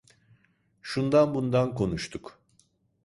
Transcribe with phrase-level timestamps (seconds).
[0.81, 2.39] Şundan bundan konuştuk.